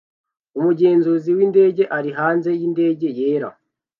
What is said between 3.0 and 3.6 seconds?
yera